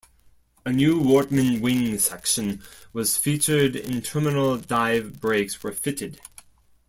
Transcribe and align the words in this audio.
A 0.65 0.71
new 0.73 0.99
Wortmann 0.99 1.61
wing 1.61 1.99
section 1.99 2.63
was 2.91 3.17
featured 3.17 3.75
and 3.75 4.03
terminal 4.03 4.55
velocity 4.57 4.67
dive 4.67 5.19
brakes 5.21 5.61
were 5.61 5.71
fitted. 5.71 6.19